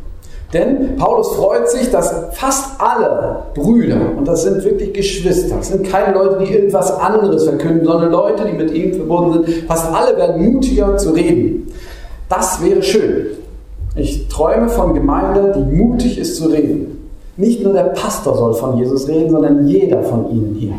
Denn 0.52 0.96
Paulus 0.96 1.36
freut 1.36 1.68
sich, 1.68 1.90
dass 1.90 2.12
fast 2.32 2.80
alle 2.80 3.44
Brüder, 3.54 3.98
und 4.16 4.26
das 4.26 4.42
sind 4.42 4.64
wirklich 4.64 4.92
Geschwister, 4.92 5.56
das 5.56 5.68
sind 5.68 5.88
keine 5.88 6.14
Leute, 6.14 6.44
die 6.44 6.52
irgendwas 6.52 6.90
anderes 6.98 7.44
verkünden, 7.44 7.86
sondern 7.86 8.10
Leute, 8.10 8.44
die 8.44 8.56
mit 8.56 8.72
ihm 8.72 8.94
verbunden 8.94 9.44
sind, 9.44 9.66
fast 9.66 9.92
alle 9.94 10.16
werden 10.16 10.52
mutiger 10.52 10.96
zu 10.96 11.10
reden. 11.10 11.72
Das 12.28 12.62
wäre 12.62 12.82
schön. 12.82 13.26
Ich 13.94 14.28
träume 14.28 14.68
von 14.68 14.94
Gemeinde, 14.94 15.52
die 15.56 15.76
mutig 15.76 16.18
ist 16.18 16.36
zu 16.36 16.48
reden. 16.48 17.08
Nicht 17.36 17.62
nur 17.62 17.72
der 17.72 17.84
Pastor 17.84 18.36
soll 18.36 18.54
von 18.54 18.76
Jesus 18.76 19.08
reden, 19.08 19.30
sondern 19.30 19.66
jeder 19.66 20.02
von 20.02 20.30
ihnen 20.30 20.56
hier. 20.58 20.74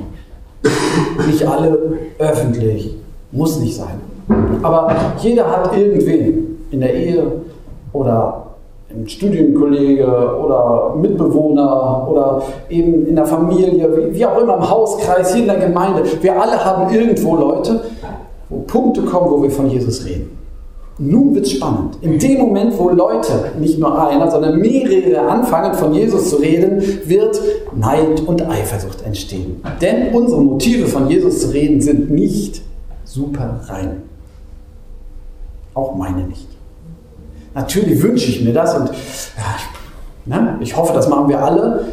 Nicht 1.28 1.46
alle 1.48 1.78
öffentlich, 2.20 2.96
muss 3.32 3.60
nicht 3.60 3.76
sein. 3.76 4.00
Aber 4.62 4.96
jeder 5.20 5.50
hat 5.50 5.76
irgendwen 5.76 6.58
in 6.72 6.82
der 6.82 6.94
Ehe 6.94 7.24
oder 7.94 8.51
ein 8.94 9.08
Studienkollege 9.08 10.06
oder 10.06 10.96
Mitbewohner 10.96 12.08
oder 12.10 12.42
eben 12.70 13.06
in 13.06 13.16
der 13.16 13.26
Familie, 13.26 14.12
wie 14.12 14.26
auch 14.26 14.42
immer 14.42 14.58
im 14.58 14.70
Hauskreis, 14.70 15.34
hier 15.34 15.44
in 15.44 15.48
der 15.48 15.60
Gemeinde. 15.60 16.04
Wir 16.22 16.42
alle 16.42 16.64
haben 16.64 16.94
irgendwo 16.94 17.36
Leute, 17.36 17.82
wo 18.50 18.60
Punkte 18.60 19.02
kommen, 19.04 19.32
wo 19.32 19.42
wir 19.42 19.52
von 19.52 19.70
Jesus 19.70 20.06
reden. 20.06 20.38
Nun 20.98 21.34
wird 21.34 21.46
es 21.46 21.54
spannend. 21.54 21.98
In 22.02 22.20
dem 22.20 22.40
Moment, 22.40 22.78
wo 22.78 22.90
Leute, 22.90 23.32
nicht 23.60 23.80
nur 23.80 24.08
einer, 24.08 24.30
sondern 24.30 24.60
mehrere 24.60 25.20
anfangen 25.22 25.74
von 25.74 25.94
Jesus 25.94 26.30
zu 26.30 26.36
reden, 26.36 26.82
wird 27.06 27.42
Neid 27.76 28.22
und 28.28 28.48
Eifersucht 28.48 29.04
entstehen. 29.04 29.64
Denn 29.82 30.14
unsere 30.14 30.42
Motive 30.42 30.86
von 30.86 31.10
Jesus 31.10 31.42
zu 31.42 31.54
reden 31.54 31.82
sind 31.82 32.12
nicht 32.12 32.62
super 33.04 33.62
rein. 33.68 34.04
Auch 35.74 35.96
meine 35.96 36.24
nicht. 36.28 36.48
Natürlich 37.54 38.02
wünsche 38.02 38.30
ich 38.30 38.44
mir 38.44 38.54
das 38.54 38.76
und 38.76 38.90
ja, 38.90 40.42
ne, 40.42 40.58
ich 40.62 40.76
hoffe, 40.76 40.94
das 40.94 41.10
machen 41.10 41.28
wir 41.30 41.44
alle. 41.44 41.86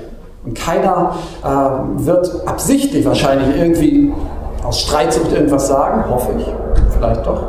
Und 0.45 0.55
keiner 0.55 1.17
äh, 1.43 2.07
wird 2.07 2.47
absichtlich 2.47 3.05
wahrscheinlich 3.05 3.57
irgendwie 3.57 4.13
aus 4.63 4.81
Streitsucht 4.81 5.33
irgendwas 5.33 5.69
sagen, 5.69 6.09
hoffe 6.09 6.33
ich. 6.39 6.47
Vielleicht 6.97 7.27
doch. 7.27 7.45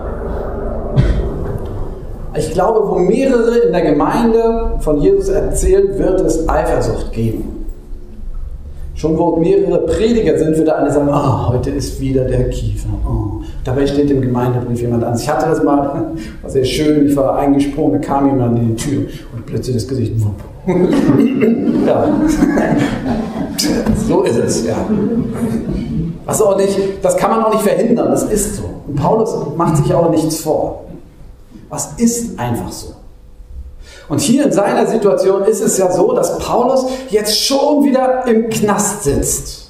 Ich 2.36 2.52
glaube, 2.52 2.88
wo 2.88 3.00
mehrere 3.00 3.58
in 3.58 3.72
der 3.72 3.82
Gemeinde 3.82 4.74
von 4.80 5.00
Jesus 5.02 5.30
erzählen, 5.30 5.98
wird 5.98 6.22
es 6.22 6.48
Eifersucht 6.48 7.12
geben. 7.12 7.59
Schon 9.00 9.18
wo 9.18 9.38
mehrere 9.38 9.86
Prediger 9.86 10.38
sind, 10.38 10.58
wird 10.58 10.68
der 10.68 10.80
eine 10.80 10.92
sagen, 10.92 11.08
oh, 11.10 11.54
heute 11.54 11.70
ist 11.70 12.02
wieder 12.02 12.26
der 12.26 12.50
Kiefer. 12.50 12.90
Oh. 13.08 13.42
Dabei 13.64 13.88
steht 13.88 14.12
im 14.12 14.20
Gemeindebrief 14.20 14.82
jemand 14.82 15.06
an. 15.06 15.18
Ich 15.18 15.30
hatte 15.30 15.48
das 15.48 15.64
mal, 15.64 16.12
war 16.42 16.50
sehr 16.50 16.66
schön, 16.66 17.08
ich 17.08 17.16
war 17.16 17.38
eingesprungen, 17.38 17.94
da 18.02 18.06
kam 18.06 18.28
jemand 18.28 18.60
in 18.60 18.76
die 18.76 18.76
Tür 18.76 19.06
und 19.34 19.46
plötzlich 19.46 19.78
das 19.78 19.88
Gesicht, 19.88 20.14
wupp. 20.18 20.44
ja. 21.88 22.14
so 24.06 24.24
ist 24.24 24.38
es, 24.38 24.68
ja. 24.68 24.76
Was 26.26 26.42
auch 26.42 26.58
nicht, 26.58 26.78
das 27.02 27.16
kann 27.16 27.32
man 27.32 27.46
auch 27.46 27.54
nicht 27.54 27.64
verhindern, 27.64 28.10
das 28.12 28.24
ist 28.24 28.58
so. 28.58 28.64
Und 28.86 28.96
Paulus 28.98 29.34
macht 29.56 29.78
sich 29.78 29.94
auch 29.94 30.10
nichts 30.12 30.42
vor. 30.42 30.84
Was 31.70 31.94
ist 31.96 32.38
einfach 32.38 32.70
so? 32.70 32.99
Und 34.10 34.20
hier 34.20 34.46
in 34.46 34.52
seiner 34.52 34.88
Situation 34.88 35.44
ist 35.44 35.62
es 35.62 35.78
ja 35.78 35.92
so, 35.92 36.14
dass 36.14 36.40
Paulus 36.40 36.86
jetzt 37.10 37.40
schon 37.46 37.86
wieder 37.86 38.26
im 38.28 38.50
Knast 38.50 39.04
sitzt. 39.04 39.70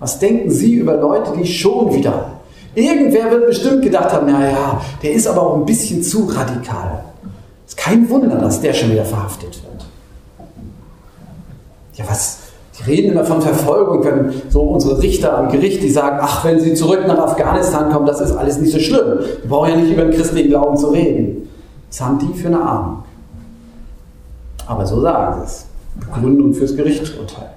Was 0.00 0.18
denken 0.18 0.50
Sie 0.50 0.74
über 0.74 0.96
Leute, 0.96 1.32
die 1.36 1.46
schon 1.46 1.94
wieder? 1.94 2.32
Irgendwer 2.74 3.30
wird 3.30 3.46
bestimmt 3.46 3.82
gedacht 3.82 4.12
haben, 4.12 4.26
naja, 4.26 4.80
der 5.02 5.12
ist 5.12 5.26
aber 5.26 5.42
auch 5.42 5.54
ein 5.56 5.64
bisschen 5.64 6.02
zu 6.02 6.24
radikal. 6.24 7.04
Ist 7.66 7.76
kein 7.76 8.08
Wunder, 8.10 8.36
dass 8.36 8.60
der 8.60 8.72
schon 8.72 8.90
wieder 8.90 9.04
verhaftet 9.04 9.58
wird. 9.62 9.86
Ja, 11.94 12.04
was? 12.08 12.38
Die 12.78 12.90
reden 12.90 13.12
immer 13.12 13.24
von 13.24 13.40
Verfolgung, 13.40 14.04
wenn 14.04 14.42
so 14.50 14.60
unsere 14.62 15.00
Richter 15.02 15.36
am 15.36 15.50
Gericht, 15.50 15.82
die 15.82 15.90
sagen, 15.90 16.18
ach, 16.20 16.44
wenn 16.44 16.60
sie 16.60 16.74
zurück 16.74 17.06
nach 17.06 17.18
Afghanistan 17.18 17.90
kommen, 17.90 18.04
das 18.04 18.20
ist 18.20 18.32
alles 18.32 18.58
nicht 18.58 18.72
so 18.72 18.78
schlimm. 18.78 19.20
Wir 19.40 19.48
brauchen 19.48 19.70
ja 19.70 19.76
nicht 19.76 19.92
über 19.92 20.02
den 20.02 20.12
christlichen 20.12 20.50
Glauben 20.50 20.76
zu 20.76 20.88
reden. 20.88 21.48
Was 21.88 22.00
haben 22.02 22.18
die 22.18 22.38
für 22.38 22.48
eine 22.48 22.60
Ahnung? 22.60 23.04
Aber 24.66 24.86
so 24.86 25.00
sagen 25.00 25.40
sie 25.40 25.46
es. 25.46 25.66
Begründung 26.00 26.52
fürs 26.52 26.76
Gerichtsurteil. 26.76 27.50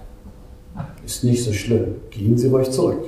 Ist 1.05 1.23
nicht 1.23 1.43
so 1.43 1.51
schlimm. 1.51 1.95
Gehen 2.11 2.37
Sie 2.37 2.47
ruhig 2.47 2.71
zurück. 2.71 3.03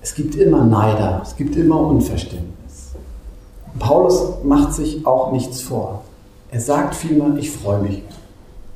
Es 0.00 0.14
gibt 0.14 0.36
immer 0.36 0.64
Neider, 0.64 1.20
es 1.24 1.34
gibt 1.34 1.56
immer 1.56 1.80
Unverständnis. 1.80 2.92
Paulus 3.78 4.42
macht 4.44 4.72
sich 4.72 5.04
auch 5.04 5.32
nichts 5.32 5.60
vor. 5.60 6.02
Er 6.52 6.60
sagt 6.60 6.94
vielmehr, 6.94 7.36
ich 7.36 7.50
freue 7.50 7.82
mich. 7.82 8.02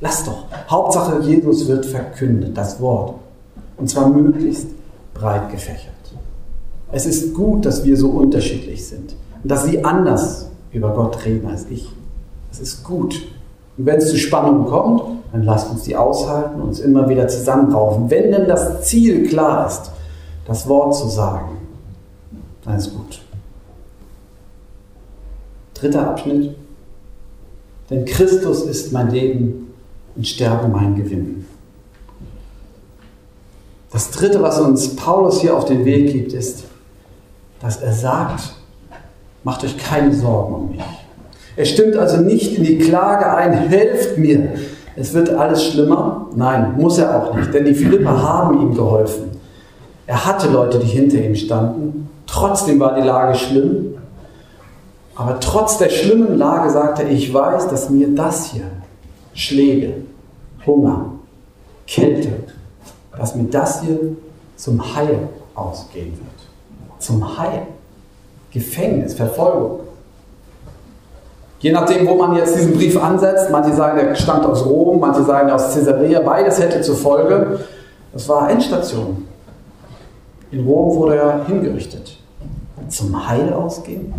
Lass 0.01 0.25
doch. 0.25 0.45
Hauptsache, 0.69 1.21
Jesus 1.23 1.69
wird 1.69 1.87
verkündet, 1.87 2.57
das 2.57 2.81
Wort. 2.81 3.15
Und 3.77 3.89
zwar 3.89 4.09
möglichst 4.09 4.67
breit 5.15 5.51
gefächert. 5.51 5.95
Es 6.91 7.07
ist 7.07 7.33
gut, 7.33 7.65
dass 7.65 7.85
wir 7.85 7.97
so 7.97 8.09
unterschiedlich 8.11 8.87
sind 8.87 9.15
und 9.43 9.51
dass 9.51 9.65
Sie 9.65 9.85
anders 9.85 10.49
über 10.73 10.93
Gott 10.95 11.25
reden 11.25 11.49
als 11.49 11.67
ich. 11.71 11.89
Es 12.51 12.61
ist 12.61 12.85
gut. 12.85 13.15
Und 13.77 13.87
wenn 13.87 13.97
es 13.97 14.11
zu 14.11 14.17
Spannungen 14.19 14.67
kommt, 14.67 15.03
dann 15.33 15.45
lasst 15.45 15.71
uns 15.71 15.85
die 15.85 15.97
aushalten 15.97 16.61
und 16.61 16.69
uns 16.69 16.81
immer 16.81 17.09
wieder 17.09 17.29
zusammenraufen. 17.29 18.11
Wenn 18.11 18.33
denn 18.33 18.49
das 18.49 18.83
Ziel 18.83 19.29
klar 19.29 19.67
ist, 19.67 19.91
das 20.47 20.69
Wort 20.69 20.97
zu 20.97 21.09
sagen, 21.09 21.59
dann 22.65 22.77
ist 22.77 22.95
gut. 22.95 23.21
Dritter 25.75 26.09
Abschnitt. 26.09 26.57
Denn 27.89 28.05
Christus 28.05 28.63
ist 28.63 28.93
mein 28.93 29.11
Leben 29.11 29.73
und 30.17 30.27
Sterben 30.27 30.73
mein 30.73 30.95
Gewinn. 30.95 31.47
Das 33.91 34.11
dritte, 34.11 34.41
was 34.43 34.61
uns 34.61 34.95
Paulus 34.95 35.41
hier 35.41 35.57
auf 35.57 35.65
den 35.65 35.85
Weg 35.85 36.13
gibt, 36.13 36.33
ist, 36.33 36.65
dass 37.61 37.79
er 37.79 37.93
sagt, 37.93 38.55
macht 39.43 39.65
euch 39.65 39.77
keine 39.77 40.15
Sorgen 40.15 40.55
um 40.55 40.71
mich. 40.71 40.85
Er 41.57 41.65
stimmt 41.65 41.97
also 41.97 42.19
nicht 42.19 42.57
in 42.57 42.65
die 42.65 42.79
Klage 42.79 43.35
ein, 43.35 43.53
helft 43.53 44.19
mir, 44.19 44.51
es 44.97 45.15
wird 45.15 45.31
alles 45.31 45.65
schlimmer. 45.65 46.27
Nein, 46.35 46.75
muss 46.77 46.99
er 46.99 47.23
auch 47.23 47.35
nicht, 47.35 47.53
denn 47.55 47.65
die 47.65 47.75
Philipper 47.75 48.23
haben 48.23 48.61
ihm 48.61 48.75
geholfen. 48.75 49.31
Er 50.07 50.27
hatte 50.27 50.49
Leute, 50.49 50.79
die 50.79 50.87
hinter 50.87 51.19
ihm 51.19 51.35
standen. 51.35 52.09
Trotzdem 52.27 52.81
war 52.81 52.95
die 52.95 53.07
Lage 53.07 53.39
schlimm. 53.39 53.95
Aber 55.15 55.39
trotz 55.41 55.79
der 55.79 55.91
schlimmen 55.91 56.39
Lage 56.39 56.71
sagte 56.71 57.03
er, 57.03 57.11
ich 57.11 57.33
weiß, 57.33 57.69
dass 57.69 57.91
mir 57.91 58.09
das 58.15 58.47
hier, 58.47 58.65
Schläge, 59.35 59.95
Hunger, 60.67 61.13
Kälte, 61.87 62.31
dass 63.17 63.35
mir 63.35 63.45
das 63.45 63.83
hier 63.83 63.99
zum 64.57 64.97
Heil 64.97 65.29
ausgehen 65.55 66.13
wird. 66.13 66.99
Zum 66.99 67.39
Heil. 67.39 67.63
Gefängnis, 68.53 69.15
Verfolgung. 69.15 69.81
Je 71.61 71.73
nachdem, 71.73 72.09
wo 72.09 72.15
man 72.15 72.37
jetzt 72.37 72.57
diesen 72.57 72.73
Brief 72.73 73.01
ansetzt, 73.03 73.51
manche 73.51 73.75
sagen, 73.75 73.99
er 73.99 74.15
stammt 74.15 74.47
aus 74.47 74.65
Rom, 74.65 74.99
manche 74.99 75.23
sagen 75.23 75.51
aus 75.51 75.75
Caesarea, 75.75 76.21
beides 76.21 76.59
hätte 76.59 76.81
zur 76.81 76.97
Folge. 76.97 77.61
Das 78.13 78.29
war 78.29 78.51
Endstation. 78.51 79.27
In 80.51 80.67
Rom 80.67 80.97
wurde 80.97 81.17
er 81.17 81.45
hingerichtet. 81.47 82.17
Zum 82.89 83.29
Heil 83.29 83.53
ausgehen? 83.53 84.13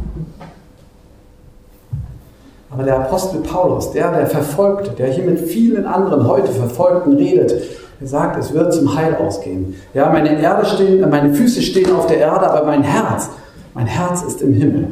Aber 2.69 2.83
der 2.83 3.00
Apostel 3.00 3.41
Paulus, 3.41 3.91
der, 3.91 4.12
der 4.12 4.27
Verfolgte, 4.27 4.91
der 4.91 5.07
hier 5.07 5.25
mit 5.25 5.39
vielen 5.39 5.86
anderen 5.86 6.27
heute 6.27 6.51
Verfolgten 6.51 7.15
redet, 7.15 7.53
er 8.00 8.07
sagt, 8.07 8.38
es 8.38 8.53
wird 8.53 8.74
zum 8.74 8.95
Heil 8.95 9.15
ausgehen. 9.15 9.75
Ja, 9.93 10.10
meine, 10.10 10.39
Erde 10.39 10.65
stehen, 10.65 11.07
meine 11.10 11.33
Füße 11.33 11.62
stehen 11.62 11.91
auf 11.91 12.05
der 12.05 12.17
Erde, 12.17 12.50
aber 12.50 12.65
mein 12.65 12.83
Herz, 12.83 13.29
mein 13.74 13.88
Herz 13.88 14.21
ist 14.21 14.41
im 14.41 14.53
Himmel. 14.53 14.91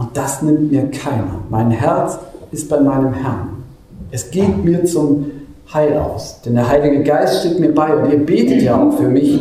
Und 0.00 0.16
das 0.16 0.40
nimmt 0.40 0.72
mir 0.72 0.90
keiner. 0.90 1.42
Mein 1.50 1.70
Herz 1.70 2.16
ist 2.50 2.70
bei 2.70 2.80
meinem 2.80 3.12
Herrn. 3.12 3.62
Es 4.10 4.30
geht 4.30 4.64
mir 4.64 4.82
zum 4.86 5.30
Heil 5.74 5.98
aus. 5.98 6.40
Denn 6.40 6.54
der 6.54 6.66
Heilige 6.66 7.04
Geist 7.04 7.40
steht 7.40 7.60
mir 7.60 7.74
bei 7.74 7.94
und 7.94 8.10
ihr 8.10 8.24
betet 8.24 8.62
ja 8.62 8.82
auch 8.82 8.96
für 8.96 9.10
mich. 9.10 9.38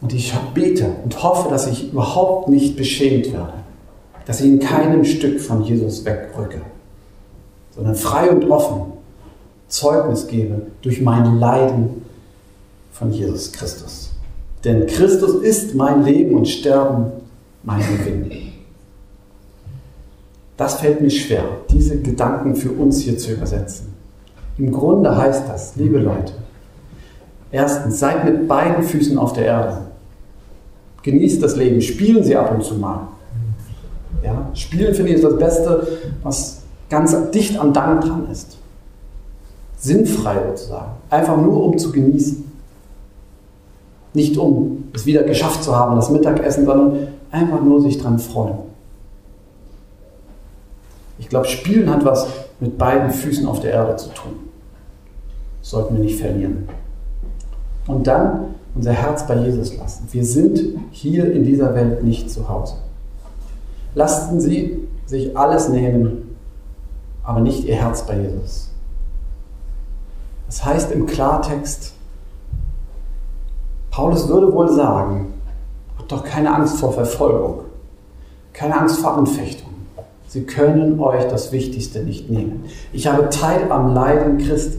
Und 0.00 0.14
ich 0.14 0.32
bete 0.54 0.86
und 1.04 1.22
hoffe, 1.22 1.50
dass 1.50 1.66
ich 1.66 1.92
überhaupt 1.92 2.48
nicht 2.48 2.74
beschämt 2.74 3.34
werde. 3.34 3.52
Dass 4.24 4.40
ich 4.40 4.46
in 4.46 4.60
keinem 4.60 5.04
Stück 5.04 5.38
von 5.38 5.62
Jesus 5.62 6.02
wegrücke. 6.06 6.62
Sondern 7.74 7.96
frei 7.96 8.30
und 8.30 8.50
offen 8.50 8.94
Zeugnis 9.68 10.26
gebe 10.26 10.62
durch 10.80 11.02
mein 11.02 11.38
Leiden 11.38 12.02
von 12.92 13.12
Jesus 13.12 13.52
Christus. 13.52 14.12
Denn 14.64 14.86
Christus 14.86 15.34
ist 15.42 15.74
mein 15.74 16.02
Leben 16.02 16.34
und 16.34 16.48
Sterben 16.48 17.25
mein 17.66 17.80
Gewinn. 17.80 18.30
Das 20.56 20.80
fällt 20.80 21.02
mir 21.02 21.10
schwer, 21.10 21.44
diese 21.70 22.00
Gedanken 22.00 22.56
für 22.56 22.70
uns 22.70 23.00
hier 23.00 23.18
zu 23.18 23.32
übersetzen. 23.32 23.92
Im 24.56 24.72
Grunde 24.72 25.14
heißt 25.14 25.46
das, 25.46 25.76
liebe 25.76 25.98
Leute, 25.98 26.32
erstens, 27.52 27.98
seid 27.98 28.24
mit 28.24 28.48
beiden 28.48 28.82
Füßen 28.82 29.18
auf 29.18 29.34
der 29.34 29.44
Erde. 29.44 29.78
Genießt 31.02 31.42
das 31.42 31.56
Leben, 31.56 31.82
spielen 31.82 32.24
Sie 32.24 32.34
ab 32.34 32.54
und 32.54 32.64
zu 32.64 32.76
mal. 32.76 33.08
Ja, 34.24 34.48
spielen 34.54 34.94
finde 34.94 35.10
ich 35.10 35.16
ist 35.16 35.24
das 35.24 35.36
Beste, 35.36 35.86
was 36.22 36.62
ganz 36.88 37.14
dicht 37.32 37.60
am 37.60 37.74
Dank 37.74 38.00
dran 38.00 38.26
ist 38.32 38.56
sinnfrei 39.78 40.36
sozusagen. 40.48 40.92
Einfach 41.10 41.36
nur 41.36 41.64
um 41.64 41.78
zu 41.78 41.92
genießen. 41.92 42.44
Nicht 44.14 44.36
um 44.38 44.84
es 44.94 45.04
wieder 45.06 45.22
geschafft 45.22 45.62
zu 45.62 45.76
haben, 45.76 45.96
das 45.96 46.10
Mittagessen, 46.10 46.64
sondern 46.64 47.08
einfach 47.30 47.62
nur 47.62 47.80
sich 47.80 47.98
dran 47.98 48.18
freuen. 48.18 48.58
Ich 51.18 51.28
glaube, 51.28 51.46
Spielen 51.46 51.90
hat 51.90 52.04
was 52.04 52.26
mit 52.60 52.78
beiden 52.78 53.10
Füßen 53.10 53.46
auf 53.46 53.60
der 53.60 53.72
Erde 53.72 53.96
zu 53.96 54.10
tun. 54.10 54.32
Das 55.60 55.70
sollten 55.70 55.96
wir 55.96 56.04
nicht 56.04 56.20
verlieren. 56.20 56.68
Und 57.86 58.06
dann 58.06 58.54
unser 58.74 58.92
Herz 58.92 59.26
bei 59.26 59.36
Jesus 59.36 59.76
lassen. 59.78 60.06
Wir 60.10 60.24
sind 60.24 60.60
hier 60.90 61.32
in 61.32 61.44
dieser 61.44 61.74
Welt 61.74 62.04
nicht 62.04 62.30
zu 62.30 62.48
Hause. 62.48 62.74
Lassen 63.94 64.40
Sie 64.40 64.86
sich 65.06 65.36
alles 65.36 65.70
nehmen, 65.70 66.36
aber 67.22 67.40
nicht 67.40 67.64
Ihr 67.64 67.76
Herz 67.76 68.06
bei 68.06 68.20
Jesus. 68.20 68.70
Das 70.46 70.64
heißt 70.64 70.92
im 70.92 71.06
Klartext, 71.06 71.94
Paulus 73.90 74.28
würde 74.28 74.52
wohl 74.52 74.70
sagen, 74.70 75.32
doch 76.08 76.24
keine 76.24 76.54
Angst 76.54 76.78
vor 76.78 76.92
Verfolgung, 76.92 77.60
keine 78.52 78.78
Angst 78.78 79.00
vor 79.00 79.16
Anfechtung. 79.16 79.70
Sie 80.28 80.42
können 80.42 80.98
euch 81.00 81.24
das 81.28 81.52
Wichtigste 81.52 82.00
nicht 82.00 82.30
nehmen. 82.30 82.64
Ich 82.92 83.06
habe 83.06 83.28
Teil 83.30 83.70
am 83.70 83.94
Leiden 83.94 84.38
Christi. 84.38 84.78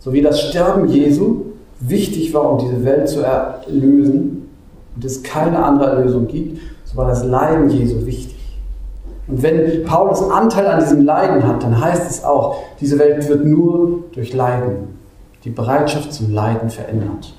So 0.00 0.12
wie 0.12 0.22
das 0.22 0.40
Sterben 0.40 0.88
Jesu 0.88 1.42
wichtig 1.80 2.34
war, 2.34 2.52
um 2.52 2.58
diese 2.58 2.84
Welt 2.84 3.08
zu 3.08 3.20
erlösen 3.20 4.48
und 4.94 5.04
es 5.04 5.22
keine 5.22 5.62
andere 5.62 5.90
Erlösung 5.90 6.26
gibt, 6.26 6.60
so 6.84 6.96
war 6.96 7.06
das 7.06 7.24
Leiden 7.24 7.70
Jesu 7.70 8.04
wichtig. 8.06 8.36
Und 9.28 9.42
wenn 9.42 9.84
Paulus 9.84 10.22
Anteil 10.22 10.66
an 10.66 10.80
diesem 10.80 11.04
Leiden 11.04 11.46
hat, 11.46 11.62
dann 11.62 11.80
heißt 11.80 12.10
es 12.10 12.24
auch, 12.24 12.62
diese 12.80 12.98
Welt 12.98 13.28
wird 13.28 13.44
nur 13.44 14.04
durch 14.12 14.32
Leiden, 14.32 14.98
die 15.44 15.50
Bereitschaft 15.50 16.12
zum 16.12 16.32
Leiden 16.32 16.70
verändert. 16.70 17.34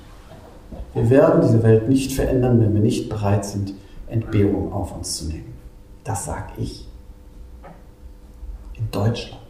Wir 0.93 1.09
werden 1.09 1.41
diese 1.41 1.63
Welt 1.63 1.87
nicht 1.87 2.13
verändern, 2.13 2.59
wenn 2.59 2.73
wir 2.73 2.81
nicht 2.81 3.09
bereit 3.09 3.45
sind, 3.45 3.73
Entbehrung 4.07 4.73
auf 4.73 4.95
uns 4.95 5.17
zu 5.17 5.25
nehmen. 5.25 5.53
Das 6.03 6.25
sage 6.25 6.51
ich. 6.57 6.87
In 8.75 8.89
Deutschland. 8.91 9.41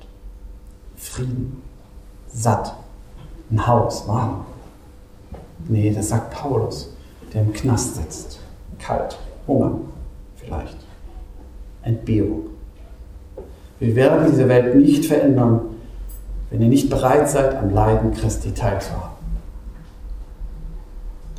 Frieden. 0.95 1.61
Satt. 2.27 2.75
Ein 3.51 3.65
Haus. 3.65 4.07
Warm. 4.07 4.45
Nee, 5.67 5.93
das 5.93 6.09
sagt 6.09 6.31
Paulus, 6.31 6.93
der 7.33 7.43
im 7.43 7.53
Knast 7.53 7.95
sitzt. 7.95 8.39
Kalt. 8.79 9.17
Hunger. 9.47 9.79
Vielleicht. 10.35 10.77
Entbehrung. 11.83 12.47
Wir 13.79 13.95
werden 13.95 14.29
diese 14.29 14.47
Welt 14.49 14.75
nicht 14.75 15.05
verändern, 15.05 15.61
wenn 16.49 16.61
ihr 16.61 16.67
nicht 16.67 16.89
bereit 16.89 17.29
seid, 17.29 17.55
am 17.55 17.73
Leiden 17.73 18.13
Christi 18.13 18.51
teilzuhaben. 18.51 19.18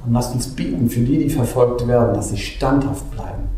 Dann 0.03 0.13
lasst 0.13 0.35
uns 0.35 0.49
bieten 0.49 0.89
für 0.89 1.01
die, 1.01 1.19
die 1.19 1.31
verfolgt 1.31 1.87
werden, 1.87 2.15
dass 2.15 2.31
sie 2.31 2.39
standhaft 2.39 3.11
bleiben. 3.11 3.49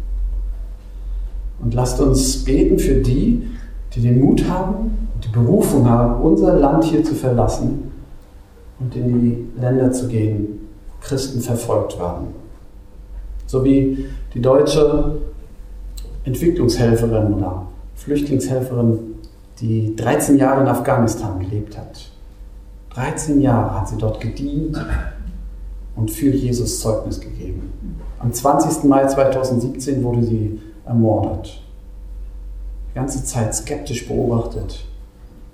Und 1.60 1.74
lasst 1.74 2.00
uns 2.00 2.44
beten 2.44 2.78
für 2.78 2.96
die, 2.96 3.48
die 3.94 4.00
den 4.00 4.20
Mut 4.20 4.48
haben 4.48 5.08
und 5.14 5.24
die 5.24 5.28
Berufung 5.28 5.88
haben, 5.88 6.20
unser 6.22 6.58
Land 6.58 6.84
hier 6.84 7.04
zu 7.04 7.14
verlassen 7.14 7.92
und 8.80 8.96
in 8.96 9.20
die 9.20 9.60
Länder 9.60 9.92
zu 9.92 10.08
gehen, 10.08 10.68
wo 10.88 11.06
Christen 11.06 11.40
verfolgt 11.40 11.98
werden. 11.98 12.28
So 13.46 13.64
wie 13.64 14.06
die 14.34 14.40
deutsche 14.40 15.18
Entwicklungshelferin 16.24 17.34
oder 17.34 17.66
Flüchtlingshelferin, 17.94 18.98
die 19.60 19.94
13 19.94 20.38
Jahre 20.38 20.62
in 20.62 20.68
Afghanistan 20.68 21.38
gelebt 21.38 21.76
hat. 21.76 22.10
13 22.94 23.40
Jahre 23.40 23.80
hat 23.80 23.88
sie 23.88 23.96
dort 23.96 24.20
gedient 24.20 24.76
und 25.96 26.10
für 26.10 26.30
Jesus 26.30 26.80
Zeugnis 26.80 27.20
gegeben. 27.20 27.72
Am 28.18 28.32
20. 28.32 28.84
Mai 28.84 29.06
2017 29.06 30.02
wurde 30.02 30.22
sie 30.22 30.60
ermordet. 30.84 31.60
Die 32.90 32.94
ganze 32.94 33.24
Zeit 33.24 33.54
skeptisch 33.54 34.06
beobachtet 34.06 34.84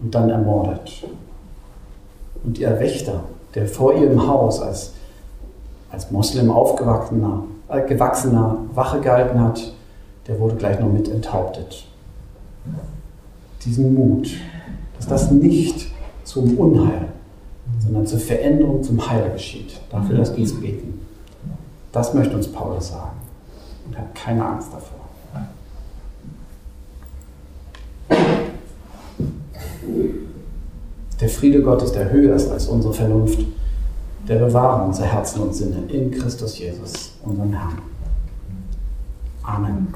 und 0.01 0.14
dann 0.14 0.31
ermordet. 0.31 1.05
Und 2.44 2.59
ihr 2.59 2.79
Wächter, 2.79 3.24
der 3.55 3.66
vor 3.66 3.94
ihrem 3.94 4.27
Haus 4.27 4.61
als, 4.61 4.92
als 5.90 6.11
Moslem 6.11 6.51
aufgewachsener 6.51 7.44
äh, 7.68 7.83
gewachsener 7.87 8.59
Wache 8.74 9.01
gehalten 9.01 9.40
hat, 9.40 9.72
der 10.27 10.40
wurde 10.40 10.57
gleich 10.57 10.81
noch 10.81 10.90
mit 10.90 11.09
enthauptet. 11.09 11.87
diesen 13.64 13.94
Mut, 13.94 14.31
dass 14.96 15.07
das 15.07 15.31
nicht 15.31 15.90
zum 16.24 16.57
Unheil, 16.59 17.09
sondern 17.81 18.07
zur 18.07 18.19
Veränderung, 18.19 18.83
zum 18.83 19.09
Heil 19.09 19.31
geschieht. 19.33 19.81
Dafür 19.91 20.19
lasst 20.19 20.37
uns 20.37 20.61
beten. 20.61 21.07
Das 21.93 22.15
möchte 22.15 22.37
uns 22.37 22.49
Paulus 22.49 22.89
sagen 22.89 23.17
und 23.87 23.99
hat 23.99 24.15
keine 24.15 24.45
Angst 24.45 24.69
davor. 24.73 24.99
Der 31.21 31.29
Friede 31.29 31.63
Gottes, 31.63 31.93
der 31.93 32.11
höher 32.11 32.37
ist 32.37 32.51
als 32.51 32.67
unsere 32.67 32.95
Vernunft, 32.95 33.41
der 34.29 34.37
bewahre 34.37 34.87
unser 34.87 35.05
Herzen 35.05 35.43
und 35.43 35.55
Sinne 35.55 35.83
in 35.89 36.11
Christus 36.11 36.59
Jesus, 36.59 37.13
unserem 37.25 37.53
Herrn. 37.53 37.79
Amen. 39.43 39.89